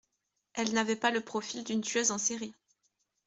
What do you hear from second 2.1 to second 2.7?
série